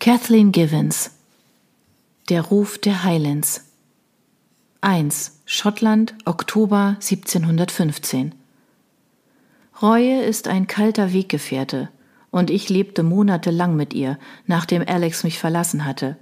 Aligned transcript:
Kathleen 0.00 0.52
Givens 0.52 1.10
Der 2.28 2.42
Ruf 2.42 2.78
der 2.78 3.02
Highlands 3.02 3.64
1. 4.80 5.40
Schottland, 5.44 6.14
Oktober 6.24 6.96
1715 7.00 8.32
Reue 9.82 10.22
ist 10.22 10.46
ein 10.46 10.68
kalter 10.68 11.12
Weggefährte, 11.12 11.88
und 12.30 12.48
ich 12.48 12.68
lebte 12.68 13.02
monatelang 13.02 13.74
mit 13.74 13.92
ihr, 13.92 14.20
nachdem 14.46 14.84
Alex 14.86 15.24
mich 15.24 15.40
verlassen 15.40 15.84
hatte. 15.84 16.16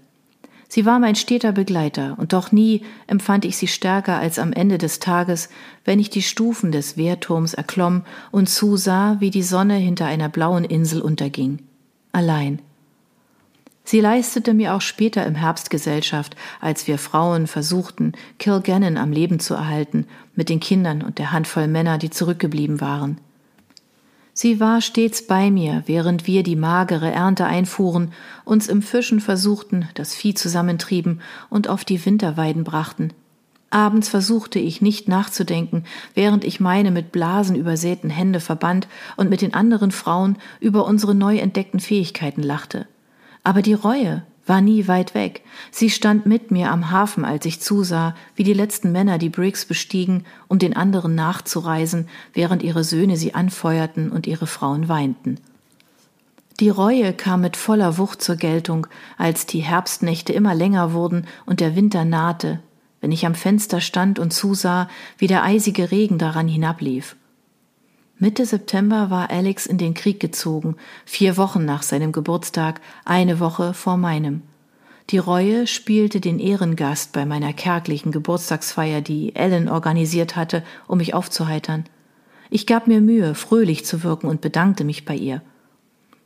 Sie 0.69 0.87
war 0.87 0.99
mein 0.99 1.15
steter 1.15 1.53
Begleiter, 1.53 2.17
und 2.19 2.33
doch 2.33 2.53
nie 2.53 2.81
empfand 3.07 3.45
ich 3.45 3.59
sie 3.59 3.69
stärker 3.69 4.19
als 4.19 4.39
am 4.39 4.55
Ende 4.55 4.79
des 4.79 5.01
Tages, 5.01 5.51
wenn 5.85 6.01
ich 6.01 6.09
die 6.09 6.23
Stufen 6.23 6.73
des 6.73 6.97
Wehrturms 6.97 7.53
erklomm 7.53 8.07
und 8.31 8.49
zusah, 8.49 9.17
wie 9.21 9.31
die 9.31 9.43
Sonne 9.43 9.75
hinter 9.75 10.07
einer 10.07 10.31
blauen 10.31 10.65
Insel 10.65 11.03
unterging. 11.03 11.59
Allein, 12.13 12.63
Sie 13.89 14.01
leistete 14.01 14.53
mir 14.53 14.75
auch 14.75 14.81
später 14.81 15.25
im 15.27 15.37
Herbst 15.37 15.71
Gesellschaft, 15.71 16.35
als 16.61 16.89
wir 16.89 16.99
Frauen 16.99 17.47
versuchten, 17.47 18.15
Kilgannon 18.41 18.97
am 18.97 19.13
Leben 19.13 19.39
zu 19.39 19.55
erhalten, 19.55 20.09
mit 20.35 20.49
den 20.49 20.59
Kindern 20.59 21.03
und 21.03 21.19
der 21.19 21.31
Handvoll 21.31 21.69
Männer, 21.69 21.97
die 21.97 22.11
zurückgeblieben 22.11 22.81
waren. 22.81 23.19
Sie 24.33 24.59
war 24.59 24.81
stets 24.81 25.25
bei 25.29 25.53
mir, 25.53 25.85
während 25.87 26.27
wir 26.27 26.43
die 26.43 26.57
magere 26.57 27.13
Ernte 27.13 27.47
einfuhren, 27.47 28.13
uns 28.45 28.67
im 28.67 28.83
Fischen 28.83 29.21
versuchten, 29.21 29.89
das 29.95 30.17
Vieh 30.17 30.35
zusammentrieben 30.35 31.21
und 31.49 31.69
auf 31.69 31.85
die 31.85 32.05
Winterweiden 32.05 32.65
brachten. 32.65 33.13
Abends 33.71 34.09
versuchte 34.09 34.59
ich 34.59 34.83
nicht 34.83 35.07
nachzudenken, 35.07 35.85
während 36.15 36.45
ich 36.45 36.59
meine 36.59 36.91
mit 36.91 37.13
Blasen 37.13 37.55
übersäten 37.55 38.11
Hände 38.11 38.41
verband 38.41 38.89
und 39.17 39.31
mit 39.31 39.43
den 39.43 39.55
anderen 39.55 39.93
Frauen 39.93 40.39
über 40.59 40.87
unsere 40.87 41.15
neu 41.15 41.39
entdeckten 41.39 41.79
Fähigkeiten 41.79 42.43
lachte. 42.43 42.89
Aber 43.47 43.63
die 43.63 43.75
Reue 43.75 44.25
war 44.45 44.61
nie 44.61 44.89
weit 44.89 45.15
weg. 45.15 45.43
Sie 45.71 45.89
stand 45.89 46.27
mit 46.27 46.51
mir 46.51 46.73
am 46.73 46.91
Hafen, 46.91 47.25
als 47.25 47.47
ich 47.47 47.61
zusah, 47.61 48.17
wie 48.35 48.43
die 48.43 48.53
letzten 48.53 48.91
Männer 48.91 49.19
die 49.19 49.29
Briggs 49.29 49.67
bestiegen, 49.67 50.25
um 50.49 50.59
den 50.59 50.75
anderen 50.75 51.15
nachzureisen, 51.15 52.09
während 52.33 52.65
ihre 52.65 52.83
Söhne 52.83 53.17
sie 53.17 53.35
anfeuerten 53.35 54.11
und 54.11 54.27
ihre 54.27 54.49
Frauen 54.49 54.89
weinten. 54.89 55.37
Die 56.59 56.71
Reue 56.71 57.13
kam 57.13 57.43
mit 57.43 57.57
voller 57.57 57.99
Wucht 57.99 58.21
zur 58.21 58.35
Geltung, 58.35 58.89
als 59.17 59.47
die 59.47 59.61
Herbstnächte 59.61 60.33
immer 60.33 60.57
länger 60.57 60.93
wurden 60.93 61.25
und 61.45 61.61
der 61.61 61.77
Winter 61.77 62.05
nahte, 62.05 62.59
wenn 63.01 63.13
ich 63.13 63.27
am 63.27 63.37
Fenster 63.37 63.81
stand 63.81 64.19
und 64.19 64.33
zusah, 64.33 64.89
wie 65.19 65.29
der 65.29 65.45
eisige 65.45 65.93
Regen 65.93 66.19
daran 66.19 66.49
hinablief. 66.49 67.15
Mitte 68.19 68.47
September 68.47 69.11
war 69.11 69.29
Alex 69.29 69.67
in 69.67 69.77
den 69.77 69.93
Krieg 69.93 70.21
gezogen, 70.21 70.77
vier 71.05 71.37
Wochen 71.37 71.67
nach 71.67 71.83
seinem 71.83 72.13
Geburtstag, 72.13 72.81
eine 73.05 73.41
Woche 73.41 73.75
vor 73.75 73.99
meinem. 73.99 74.41
Die 75.11 75.19
Reue 75.19 75.67
spielte 75.67 76.19
den 76.19 76.39
Ehrengast 76.39 77.13
bei 77.13 77.27
meiner 77.27 77.53
kärglichen 77.53 78.13
Geburtstagsfeier, 78.13 79.03
die 79.03 79.37
Ellen 79.37 79.69
organisiert 79.69 80.35
hatte, 80.35 80.65
um 80.89 80.97
mich 80.97 81.13
aufzuheitern. 81.13 81.85
Ich 82.49 82.67
gab 82.67 82.87
mir 82.87 83.03
Mühe, 83.03 83.35
fröhlich 83.35 83.85
zu 83.85 84.03
wirken 84.03 84.29
und 84.29 84.41
bedankte 84.41 84.85
mich 84.85 85.05
bei 85.05 85.15
ihr. 85.15 85.43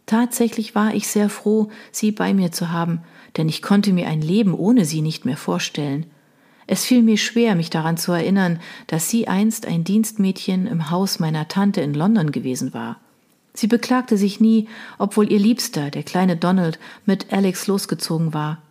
Tatsächlich 0.06 0.76
war 0.76 0.94
ich 0.94 1.08
sehr 1.08 1.28
froh, 1.28 1.70
sie 1.90 2.12
bei 2.12 2.32
mir 2.34 2.52
zu 2.52 2.70
haben, 2.70 3.02
denn 3.36 3.48
ich 3.48 3.62
konnte 3.62 3.92
mir 3.92 4.06
ein 4.06 4.22
Leben 4.22 4.54
ohne 4.54 4.84
sie 4.84 5.02
nicht 5.02 5.24
mehr 5.24 5.36
vorstellen. 5.36 6.06
Es 6.72 6.84
fiel 6.84 7.02
mir 7.02 7.16
schwer, 7.16 7.56
mich 7.56 7.68
daran 7.68 7.96
zu 7.96 8.12
erinnern, 8.12 8.60
dass 8.86 9.10
sie 9.10 9.26
einst 9.26 9.66
ein 9.66 9.82
Dienstmädchen 9.82 10.68
im 10.68 10.88
Haus 10.88 11.18
meiner 11.18 11.48
Tante 11.48 11.80
in 11.80 11.94
London 11.94 12.30
gewesen 12.30 12.72
war. 12.72 13.00
Sie 13.54 13.66
beklagte 13.66 14.16
sich 14.16 14.38
nie, 14.38 14.68
obwohl 14.96 15.32
ihr 15.32 15.40
Liebster, 15.40 15.90
der 15.90 16.04
kleine 16.04 16.36
Donald, 16.36 16.78
mit 17.06 17.32
Alex 17.32 17.66
losgezogen 17.66 18.34
war. 18.34 18.62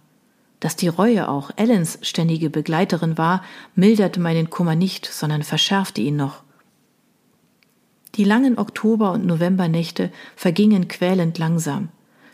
Dass 0.61 0.77
die 0.77 0.87
Reue 0.87 1.27
auch 1.27 1.51
Ellens 1.57 1.99
ständige 2.01 2.49
Begleiterin 2.49 3.17
war, 3.17 3.43
milderte 3.75 4.21
meinen 4.21 4.49
Kummer 4.49 4.75
nicht, 4.75 5.05
sondern 5.05 5.43
verschärfte 5.43 5.99
ihn 5.99 6.15
noch. 6.15 6.43
Die 8.15 8.23
langen 8.23 8.57
Oktober- 8.57 9.11
und 9.11 9.25
Novembernächte 9.25 10.09
vergingen 10.37 10.87
quälend 10.87 11.37
langsam. 11.37 11.89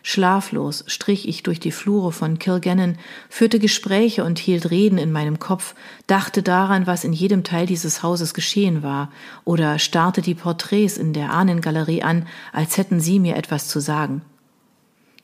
Schlaflos 0.07 0.83
strich 0.85 1.27
ich 1.27 1.41
durch 1.41 1.59
die 1.59 1.71
Flure 1.71 2.11
von 2.11 2.37
Kilgannon, 2.37 2.99
führte 3.27 3.57
Gespräche 3.57 4.23
und 4.23 4.37
hielt 4.37 4.69
Reden 4.69 4.99
in 4.99 5.11
meinem 5.11 5.39
Kopf, 5.39 5.73
dachte 6.05 6.43
daran, 6.43 6.85
was 6.85 7.03
in 7.03 7.11
jedem 7.11 7.43
Teil 7.43 7.65
dieses 7.65 8.03
Hauses 8.03 8.35
geschehen 8.35 8.83
war, 8.83 9.11
oder 9.45 9.79
starrte 9.79 10.21
die 10.21 10.35
Porträts 10.35 10.97
in 10.97 11.13
der 11.13 11.31
Ahnengalerie 11.31 12.03
an, 12.03 12.27
als 12.53 12.77
hätten 12.77 12.99
sie 12.99 13.19
mir 13.19 13.35
etwas 13.35 13.67
zu 13.67 13.79
sagen. 13.79 14.21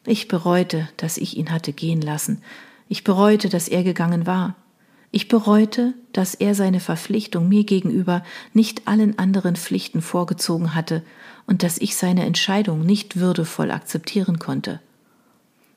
Ich 0.08 0.28
bereute, 0.28 0.90
dass 0.98 1.18
ich 1.18 1.38
ihn 1.38 1.52
hatte 1.52 1.74
gehen 1.74 2.02
lassen. 2.02 2.42
Ich 2.90 3.04
bereute, 3.04 3.50
dass 3.50 3.68
er 3.68 3.84
gegangen 3.84 4.26
war. 4.26 4.56
Ich 5.12 5.28
bereute, 5.28 5.94
dass 6.14 6.36
er 6.36 6.56
seine 6.56 6.80
Verpflichtung 6.80 7.50
mir 7.50 7.66
gegenüber 7.66 8.24
nicht 8.54 8.88
allen 8.88 9.20
anderen 9.20 9.58
Pflichten 9.58 10.02
vorgezogen 10.02 10.74
hatte 10.74 11.04
und 11.46 11.64
dass 11.64 11.78
ich 11.78 11.98
seine 11.98 12.26
Entscheidung 12.26 12.86
nicht 12.86 13.18
würdevoll 13.18 13.72
akzeptieren 13.72 14.40
konnte. 14.40 14.80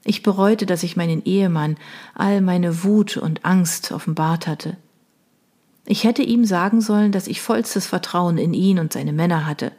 Ich 0.05 0.23
bereute, 0.23 0.67
dass 0.67 0.84
ich 0.84 0.97
meinen 0.97 1.25
Ehemann 1.25 1.77
all 2.15 2.43
meine 2.43 2.84
Wut 2.84 3.17
und 3.17 3.44
Angst 3.44 3.91
offenbart 3.91 4.47
hatte. 4.47 4.77
Ich 5.87 6.05
hätte 6.05 6.23
ihm 6.23 6.44
sagen 6.44 6.81
sollen, 6.81 7.11
dass 7.11 7.27
ich 7.27 7.43
vollstes 7.43 7.87
Vertrauen 7.87 8.39
in 8.39 8.55
ihn 8.55 8.78
und 8.78 8.93
seine 8.93 9.12
Männer 9.12 9.47
hatte, 9.47 9.73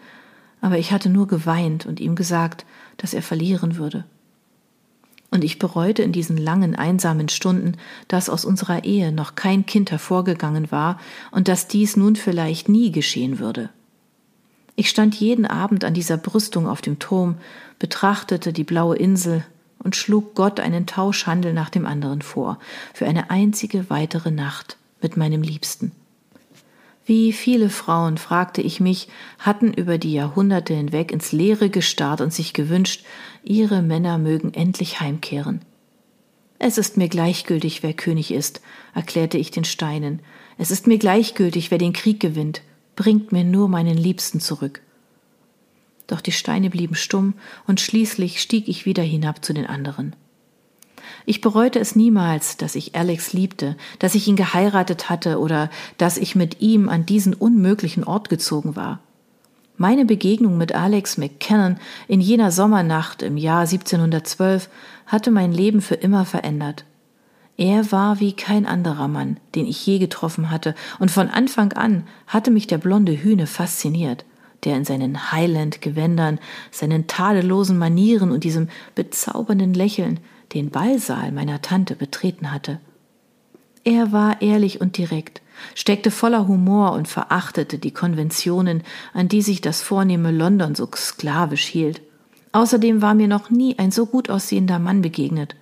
aber 0.59 0.77
ich 0.79 0.91
hatte 0.91 1.09
nur 1.09 1.27
geweint 1.27 1.85
und 1.85 1.99
ihm 1.99 2.15
gesagt, 2.15 2.65
dass 2.97 3.13
er 3.13 3.21
verlieren 3.21 3.77
würde. 3.77 4.03
Und 5.35 5.43
ich 5.43 5.59
bereute 5.59 6.01
in 6.01 6.13
diesen 6.13 6.37
langen, 6.37 6.77
einsamen 6.77 7.27
Stunden, 7.27 7.73
dass 8.07 8.29
aus 8.29 8.45
unserer 8.45 8.85
Ehe 8.85 9.11
noch 9.11 9.35
kein 9.35 9.65
Kind 9.65 9.91
hervorgegangen 9.91 10.71
war 10.71 10.97
und 11.29 11.49
dass 11.49 11.67
dies 11.67 11.97
nun 11.97 12.15
vielleicht 12.15 12.69
nie 12.69 12.89
geschehen 12.93 13.37
würde. 13.37 13.69
Ich 14.77 14.89
stand 14.89 15.13
jeden 15.13 15.45
Abend 15.45 15.83
an 15.83 15.93
dieser 15.93 16.15
Brüstung 16.15 16.69
auf 16.69 16.81
dem 16.81 16.99
Turm, 16.99 17.35
betrachtete 17.79 18.53
die 18.53 18.63
blaue 18.63 18.95
Insel 18.95 19.43
und 19.79 19.97
schlug 19.97 20.35
Gott 20.35 20.61
einen 20.61 20.87
Tauschhandel 20.87 21.51
nach 21.51 21.69
dem 21.69 21.85
anderen 21.85 22.21
vor, 22.21 22.57
für 22.93 23.05
eine 23.05 23.29
einzige 23.29 23.89
weitere 23.89 24.31
Nacht 24.31 24.77
mit 25.01 25.17
meinem 25.17 25.41
Liebsten. 25.41 25.91
Wie 27.05 27.33
viele 27.33 27.69
Frauen, 27.69 28.17
fragte 28.17 28.61
ich 28.61 28.79
mich, 28.79 29.07
hatten 29.37 29.71
über 29.71 29.99
die 29.99 30.13
Jahrhunderte 30.13 30.73
hinweg 30.73 31.11
ins 31.11 31.31
Leere 31.31 31.69
gestarrt 31.69 32.19
und 32.19 32.33
sich 32.33 32.53
gewünscht, 32.53 33.05
ihre 33.43 33.83
Männer 33.83 34.17
mögen 34.17 34.53
endlich 34.55 34.99
heimkehren. 34.99 35.61
Es 36.57 36.79
ist 36.79 36.97
mir 36.97 37.07
gleichgültig, 37.07 37.83
wer 37.83 37.93
König 37.93 38.31
ist, 38.31 38.61
erklärte 38.95 39.37
ich 39.37 39.51
den 39.51 39.65
Steinen. 39.65 40.21
Es 40.57 40.71
ist 40.71 40.87
mir 40.87 40.97
gleichgültig, 40.97 41.69
wer 41.69 41.77
den 41.77 41.93
Krieg 41.93 42.19
gewinnt. 42.19 42.63
Bringt 42.95 43.31
mir 43.31 43.43
nur 43.43 43.67
meinen 43.67 43.97
Liebsten 43.97 44.39
zurück. 44.39 44.81
Doch 46.07 46.21
die 46.21 46.31
Steine 46.31 46.71
blieben 46.71 46.95
stumm, 46.95 47.35
und 47.67 47.81
schließlich 47.81 48.41
stieg 48.41 48.67
ich 48.67 48.85
wieder 48.85 49.03
hinab 49.03 49.45
zu 49.45 49.53
den 49.53 49.67
anderen. 49.67 50.15
Ich 51.25 51.41
bereute 51.41 51.79
es 51.79 51.95
niemals, 51.95 52.57
dass 52.57 52.75
ich 52.75 52.95
Alex 52.95 53.33
liebte, 53.33 53.75
dass 53.97 54.15
ich 54.15 54.27
ihn 54.27 54.35
geheiratet 54.35 55.09
hatte 55.09 55.39
oder 55.39 55.69
dass 55.97 56.17
ich 56.17 56.35
mit 56.35 56.61
ihm 56.61 56.87
an 56.87 57.05
diesen 57.05 57.33
unmöglichen 57.33 58.03
Ort 58.03 58.29
gezogen 58.29 58.75
war. 58.75 58.99
Meine 59.77 60.05
Begegnung 60.05 60.57
mit 60.57 60.73
Alex 60.73 61.17
McKinnon 61.17 61.77
in 62.07 62.21
jener 62.21 62.51
Sommernacht 62.51 63.21
im 63.23 63.37
Jahr 63.37 63.61
1712 63.61 64.69
hatte 65.07 65.31
mein 65.31 65.51
Leben 65.51 65.81
für 65.81 65.95
immer 65.95 66.25
verändert. 66.25 66.85
Er 67.57 67.91
war 67.91 68.19
wie 68.19 68.33
kein 68.33 68.65
anderer 68.65 69.07
Mann, 69.07 69.37
den 69.55 69.65
ich 69.65 69.85
je 69.85 69.97
getroffen 69.97 70.51
hatte, 70.51 70.75
und 70.99 71.09
von 71.09 71.29
Anfang 71.29 71.73
an 71.73 72.03
hatte 72.27 72.51
mich 72.51 72.67
der 72.67 72.77
blonde 72.77 73.13
Hühne 73.13 73.47
fasziniert, 73.47 74.25
der 74.63 74.77
in 74.77 74.85
seinen 74.85 75.31
Highland-Gewändern, 75.31 76.39
seinen 76.71 77.07
tadellosen 77.07 77.77
Manieren 77.77 78.31
und 78.31 78.43
diesem 78.43 78.69
bezaubernden 78.93 79.73
Lächeln 79.73 80.19
den 80.55 80.71
Ballsaal 80.71 81.31
meiner 81.31 81.61
Tante 81.61 81.95
betreten 81.95 82.51
hatte. 82.51 82.79
Er 83.83 84.11
war 84.11 84.41
ehrlich 84.41 84.81
und 84.81 84.97
direkt, 84.97 85.41
steckte 85.75 86.09
voller 86.09 86.47
Humor 86.47 86.93
und 86.93 87.07
verachtete 87.07 87.77
die 87.77 87.91
Konventionen, 87.91 88.81
an 89.13 89.27
die 89.27 89.43
sich 89.43 89.61
das 89.61 89.81
vornehme 89.81 90.31
London 90.31 90.73
so 90.73 90.89
sklavisch 90.95 91.65
hielt. 91.65 92.01
Außerdem 92.51 93.01
war 93.01 93.13
mir 93.13 93.27
noch 93.27 93.49
nie 93.49 93.77
ein 93.77 93.91
so 93.91 94.05
gut 94.05 94.29
aussehender 94.29 94.79
Mann 94.79 95.01
begegnet. 95.01 95.55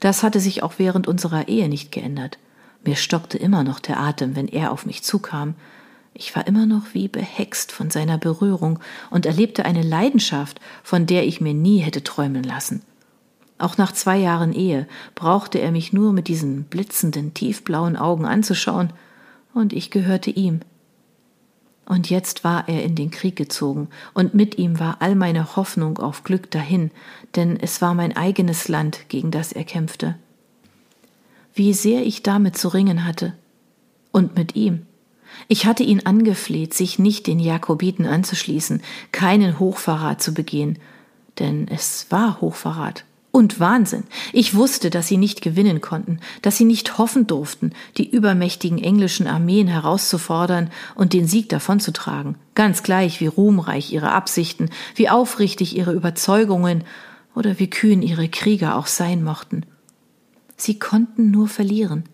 Das 0.00 0.22
hatte 0.22 0.40
sich 0.40 0.62
auch 0.62 0.74
während 0.76 1.06
unserer 1.06 1.48
Ehe 1.48 1.68
nicht 1.68 1.92
geändert. 1.92 2.38
Mir 2.84 2.96
stockte 2.96 3.38
immer 3.38 3.62
noch 3.62 3.78
der 3.78 4.00
Atem, 4.00 4.34
wenn 4.34 4.48
er 4.48 4.72
auf 4.72 4.84
mich 4.84 5.02
zukam. 5.02 5.54
Ich 6.14 6.34
war 6.36 6.46
immer 6.46 6.66
noch 6.66 6.92
wie 6.92 7.08
behext 7.08 7.72
von 7.72 7.90
seiner 7.90 8.18
Berührung 8.18 8.80
und 9.10 9.24
erlebte 9.24 9.64
eine 9.64 9.82
Leidenschaft, 9.82 10.60
von 10.82 11.06
der 11.06 11.26
ich 11.26 11.40
mir 11.40 11.54
nie 11.54 11.78
hätte 11.78 12.02
träumen 12.02 12.42
lassen. 12.42 12.82
Auch 13.58 13.78
nach 13.78 13.92
zwei 13.92 14.18
Jahren 14.18 14.52
Ehe 14.52 14.88
brauchte 15.14 15.60
er 15.60 15.70
mich 15.70 15.92
nur 15.92 16.12
mit 16.12 16.28
diesen 16.28 16.64
blitzenden, 16.64 17.34
tiefblauen 17.34 17.96
Augen 17.96 18.26
anzuschauen, 18.26 18.92
und 19.54 19.72
ich 19.72 19.90
gehörte 19.90 20.30
ihm. 20.30 20.60
Und 21.84 22.10
jetzt 22.10 22.42
war 22.42 22.68
er 22.68 22.82
in 22.82 22.94
den 22.94 23.10
Krieg 23.10 23.36
gezogen, 23.36 23.88
und 24.14 24.34
mit 24.34 24.58
ihm 24.58 24.80
war 24.80 24.96
all 25.00 25.14
meine 25.14 25.56
Hoffnung 25.56 25.98
auf 25.98 26.24
Glück 26.24 26.50
dahin, 26.50 26.90
denn 27.36 27.56
es 27.56 27.82
war 27.82 27.94
mein 27.94 28.16
eigenes 28.16 28.68
Land, 28.68 29.08
gegen 29.08 29.30
das 29.30 29.52
er 29.52 29.64
kämpfte. 29.64 30.16
Wie 31.54 31.74
sehr 31.74 32.04
ich 32.06 32.22
damit 32.22 32.56
zu 32.56 32.68
ringen 32.68 33.04
hatte. 33.04 33.34
Und 34.10 34.36
mit 34.36 34.56
ihm. 34.56 34.86
Ich 35.48 35.66
hatte 35.66 35.82
ihn 35.82 36.04
angefleht, 36.04 36.74
sich 36.74 36.98
nicht 36.98 37.26
den 37.26 37.38
Jakobiten 37.38 38.06
anzuschließen, 38.06 38.82
keinen 39.10 39.58
Hochverrat 39.58 40.22
zu 40.22 40.34
begehen, 40.34 40.78
denn 41.38 41.68
es 41.68 42.06
war 42.10 42.40
Hochverrat 42.40 43.04
und 43.32 43.58
Wahnsinn. 43.58 44.04
Ich 44.32 44.54
wusste, 44.54 44.90
dass 44.90 45.08
sie 45.08 45.16
nicht 45.16 45.40
gewinnen 45.40 45.80
konnten, 45.80 46.20
dass 46.42 46.58
sie 46.58 46.66
nicht 46.66 46.98
hoffen 46.98 47.26
durften, 47.26 47.72
die 47.96 48.08
übermächtigen 48.08 48.78
englischen 48.78 49.26
Armeen 49.26 49.66
herauszufordern 49.66 50.70
und 50.94 51.14
den 51.14 51.26
Sieg 51.26 51.48
davonzutragen, 51.48 52.36
ganz 52.54 52.82
gleich 52.82 53.20
wie 53.20 53.26
ruhmreich 53.26 53.92
ihre 53.92 54.12
Absichten, 54.12 54.68
wie 54.94 55.08
aufrichtig 55.08 55.76
ihre 55.76 55.92
Überzeugungen 55.92 56.84
oder 57.34 57.58
wie 57.58 57.70
kühn 57.70 58.02
ihre 58.02 58.28
Krieger 58.28 58.76
auch 58.76 58.86
sein 58.86 59.24
mochten. 59.24 59.64
Sie 60.56 60.78
konnten 60.78 61.30
nur 61.30 61.48
verlieren. 61.48 62.04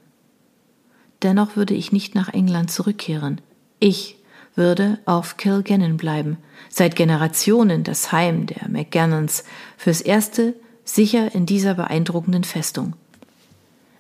Dennoch 1.23 1.57
würde 1.57 1.75
ich 1.75 1.91
nicht 1.91 2.15
nach 2.15 2.33
England 2.33 2.71
zurückkehren. 2.71 3.41
Ich 3.81 4.17
würde 4.55 4.99
auf 5.05 5.37
Kilgannon 5.37 5.97
bleiben, 5.97 6.39
seit 6.69 6.95
Generationen 6.95 7.83
das 7.83 8.13
Heim 8.13 8.47
der 8.47 8.69
McGannons, 8.69 9.43
fürs 9.77 10.01
erste 10.01 10.55
sicher 10.89 11.35
in 11.35 11.47
dieser 11.47 11.75
beeindruckenden 11.75 12.45
Festung. 12.45 12.95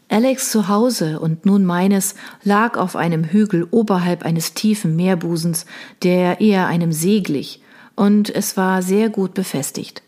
Alex 0.08 0.50
Zuhause 0.50 1.20
und 1.20 1.44
nun 1.44 1.66
meines 1.66 2.14
lag 2.42 2.78
auf 2.78 2.96
einem 2.96 3.24
Hügel 3.24 3.68
oberhalb 3.70 4.24
eines 4.24 4.54
tiefen 4.54 4.96
Meerbusens, 4.96 5.66
der 6.02 6.40
eher 6.40 6.66
einem 6.66 6.92
See 6.92 7.20
glich, 7.20 7.60
und 7.94 8.34
es 8.34 8.56
war 8.56 8.80
sehr 8.80 9.10
gut 9.10 9.34
befestigt. 9.34 10.02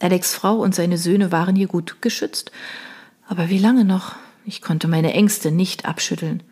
Alex 0.00 0.34
Frau 0.34 0.56
und 0.56 0.74
seine 0.74 0.98
Söhne 0.98 1.30
waren 1.30 1.54
hier 1.54 1.68
gut 1.68 2.02
geschützt. 2.02 2.50
Aber 3.28 3.48
wie 3.48 3.58
lange 3.58 3.84
noch? 3.84 4.16
Ich 4.44 4.60
konnte 4.60 4.88
meine 4.88 5.12
Ängste 5.12 5.52
nicht 5.52 5.86
abschütteln. 5.86 6.42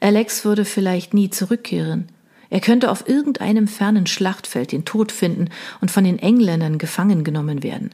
Alex 0.00 0.44
würde 0.44 0.64
vielleicht 0.64 1.14
nie 1.14 1.30
zurückkehren. 1.30 2.08
Er 2.50 2.60
könnte 2.60 2.90
auf 2.90 3.08
irgendeinem 3.08 3.68
fernen 3.68 4.06
Schlachtfeld 4.06 4.72
den 4.72 4.84
Tod 4.84 5.12
finden 5.12 5.48
und 5.80 5.90
von 5.90 6.04
den 6.04 6.18
Engländern 6.18 6.78
gefangen 6.78 7.24
genommen 7.24 7.62
werden 7.62 7.90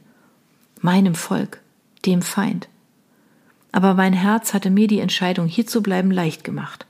meinem 0.80 1.14
Volk, 1.14 1.60
dem 2.04 2.22
Feind. 2.22 2.68
Aber 3.72 3.94
mein 3.94 4.12
Herz 4.12 4.54
hatte 4.54 4.70
mir 4.70 4.86
die 4.86 5.00
Entscheidung, 5.00 5.46
hier 5.46 5.66
zu 5.66 5.82
bleiben, 5.82 6.10
leicht 6.10 6.44
gemacht. 6.44 6.86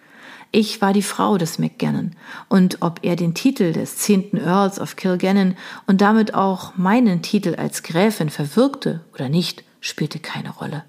Ich 0.53 0.81
war 0.81 0.93
die 0.93 1.03
Frau 1.03 1.39
des 1.39 1.59
McGannon, 1.59 2.13
und 2.49 2.79
ob 2.81 3.01
er 3.03 3.17
den 3.17 3.35
Titel 3.35 3.73
des 3.73 3.97
zehnten 3.97 4.37
Earls 4.37 4.81
of 4.81 4.97
Kilgannon 4.97 5.57
und 5.87 6.01
damit 6.01 6.35
auch 6.35 6.77
meinen 6.77 7.23
Titel 7.23 7.57
als 7.57 7.83
Gräfin 7.83 8.31
verwirkte 8.31 9.05
oder 9.13 9.29
nicht, 9.29 9.65
spielte 9.81 10.19
keine 10.19 10.51
Rolle. 10.51 10.85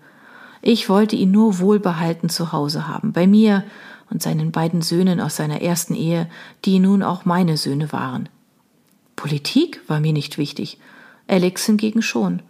Ich 0.61 0.89
wollte 0.89 1.15
ihn 1.15 1.31
nur 1.31 1.59
wohlbehalten 1.59 2.29
zu 2.29 2.51
Hause 2.51 2.87
haben, 2.87 3.13
bei 3.13 3.27
mir 3.27 3.63
und 4.09 4.21
seinen 4.21 4.51
beiden 4.51 4.81
Söhnen 4.81 5.19
aus 5.19 5.35
seiner 5.35 5.61
ersten 5.61 5.95
Ehe, 5.95 6.29
die 6.65 6.79
nun 6.79 7.03
auch 7.03 7.25
meine 7.25 7.57
Söhne 7.57 7.91
waren. 7.91 8.29
Politik 9.15 9.81
war 9.87 9.99
mir 9.99 10.13
nicht 10.13 10.37
wichtig, 10.37 10.77
Alex 11.27 11.65
hingegen 11.65 12.01
schon. 12.01 12.41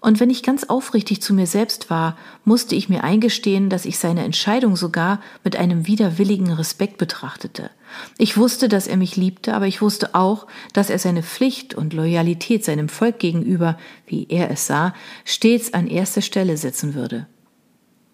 Und 0.00 0.20
wenn 0.20 0.30
ich 0.30 0.44
ganz 0.44 0.64
aufrichtig 0.64 1.20
zu 1.22 1.34
mir 1.34 1.46
selbst 1.48 1.90
war, 1.90 2.16
musste 2.44 2.76
ich 2.76 2.88
mir 2.88 3.02
eingestehen, 3.02 3.68
dass 3.68 3.84
ich 3.84 3.98
seine 3.98 4.22
Entscheidung 4.22 4.76
sogar 4.76 5.20
mit 5.42 5.56
einem 5.56 5.88
widerwilligen 5.88 6.52
Respekt 6.52 6.98
betrachtete. 6.98 7.70
Ich 8.16 8.36
wusste, 8.36 8.68
dass 8.68 8.86
er 8.86 8.96
mich 8.96 9.16
liebte, 9.16 9.54
aber 9.54 9.66
ich 9.66 9.82
wusste 9.82 10.14
auch, 10.14 10.46
dass 10.72 10.88
er 10.88 11.00
seine 11.00 11.24
Pflicht 11.24 11.74
und 11.74 11.94
Loyalität 11.94 12.64
seinem 12.64 12.88
Volk 12.88 13.18
gegenüber, 13.18 13.76
wie 14.06 14.26
er 14.28 14.50
es 14.50 14.68
sah, 14.68 14.94
stets 15.24 15.74
an 15.74 15.88
erste 15.88 16.22
Stelle 16.22 16.56
setzen 16.56 16.94
würde. 16.94 17.26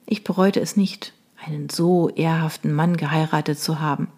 Ich 0.06 0.24
bereute 0.24 0.60
es 0.60 0.76
nicht, 0.76 1.12
einen 1.44 1.68
so 1.68 2.08
ehrhaften 2.08 2.72
Mann 2.72 2.96
geheiratet 2.96 3.58
zu 3.58 3.80
haben. 3.80 4.08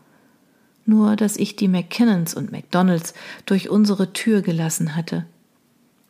Nur, 0.85 1.17
dass 1.17 1.37
ich 1.37 1.57
die 1.57 1.67
McKinnons 1.67 2.35
und 2.35 2.53
McDonalds 2.53 3.12
durch 3.45 3.71
unsere 3.71 4.12
Tür 4.12 4.43
gelassen 4.43 4.95
hatte. 4.95 5.27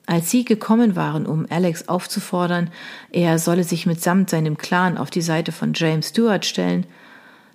Als 0.06 0.31
sie 0.31 0.44
gekommen 0.44 0.94
waren, 0.94 1.26
um 1.26 1.47
Alex 1.50 1.88
aufzufordern, 1.88 2.70
er 3.11 3.41
solle 3.41 3.64
sich 3.64 3.87
mitsamt 3.87 4.31
seinem 4.31 4.56
Clan 4.56 4.99
auf 4.99 5.11
die 5.11 5.20
Seite 5.20 5.50
von 5.50 5.73
James 5.75 6.11
Stewart 6.11 6.47
stellen, 6.47 6.87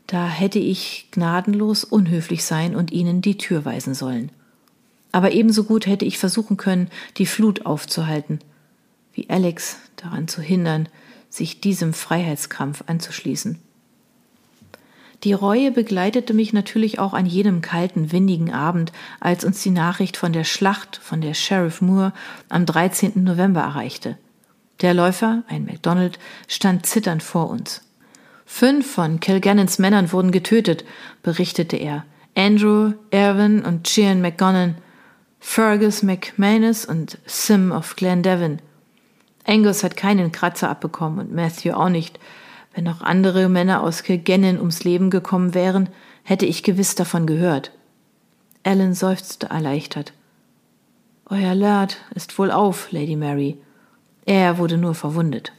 da 0.06 0.28
hätte 0.28 0.60
ich 0.60 1.08
gnadenlos 1.12 1.86
unhöflich 1.86 2.44
sein 2.44 2.76
und 2.76 2.92
ihnen 2.92 3.22
die 3.22 3.38
Tür 3.38 3.64
weisen 3.64 3.94
sollen. 3.94 4.32
Aber 5.14 5.32
ebenso 5.32 5.64
gut 5.64 5.88
hätte 5.88 6.04
ich 6.04 6.18
versuchen 6.18 6.58
können, 6.58 6.90
die 7.18 7.26
Flut 7.26 7.66
aufzuhalten, 7.66 8.40
wie 9.14 9.30
Alex 9.30 9.78
daran 9.96 10.28
zu 10.28 10.42
hindern, 10.42 10.90
sich 11.30 11.62
diesem 11.62 11.94
Freiheitskampf 11.94 12.84
anzuschließen. 12.88 13.60
Die 15.24 15.34
Reue 15.34 15.72
begleitete 15.72 16.34
mich 16.34 16.52
natürlich 16.52 16.98
auch 16.98 17.14
an 17.14 17.28
jenem 17.28 17.62
kalten, 17.62 18.12
windigen 18.12 18.52
Abend, 18.52 18.92
als 19.20 19.46
uns 19.46 19.62
die 19.62 19.70
Nachricht 19.70 20.18
von 20.18 20.34
der 20.34 20.44
Schlacht 20.44 20.98
von 20.98 21.22
der 21.22 21.36
Sheriff 21.36 21.80
Moore 21.80 22.12
am 22.50 22.66
13. 22.66 23.24
November 23.24 23.62
erreichte. 23.62 24.18
Der 24.82 24.96
Läufer, 24.96 25.44
ein 25.48 25.66
MacDonald, 25.66 26.18
stand 26.48 26.88
zitternd 26.88 27.22
vor 27.22 27.52
uns. 27.52 27.82
Fünf 28.48 28.92
von 28.92 29.20
Kilgannons 29.20 29.78
Männern 29.78 30.12
wurden 30.12 30.32
getötet, 30.32 30.86
berichtete 31.22 31.78
er. 31.78 32.04
Andrew, 32.36 32.94
Erwin 33.12 33.64
und 33.64 33.84
Chian 33.84 34.22
McGonagall, 34.22 34.76
Fergus 35.40 36.02
McManus 36.02 36.86
und 36.86 37.20
Sim 37.26 37.72
of 37.72 37.96
Glendevin. 37.96 38.60
Angus 39.46 39.84
hat 39.84 39.98
keinen 39.98 40.32
Kratzer 40.32 40.70
abbekommen 40.70 41.20
und 41.20 41.34
Matthew 41.34 41.74
auch 41.74 41.90
nicht. 41.90 42.20
Wenn 42.74 42.84
noch 42.86 43.02
andere 43.02 43.50
Männer 43.50 43.82
aus 43.82 44.04
Kilgennon 44.04 44.58
ums 44.60 44.84
Leben 44.84 45.10
gekommen 45.10 45.54
wären, 45.54 45.90
hätte 46.24 46.46
ich 46.46 46.64
gewiss 46.64 46.96
davon 46.96 47.26
gehört. 47.26 47.72
Alan 48.64 48.94
seufzte 48.94 49.48
erleichtert. 49.48 50.14
Euer 51.26 51.56
Lord 51.56 51.98
ist 52.14 52.38
wohl 52.38 52.52
auf, 52.52 52.92
Lady 52.92 53.16
Mary. 53.16 53.58
Er 54.26 54.58
wurde 54.58 54.78
nur 54.78 54.96
verwundet. 54.96 55.54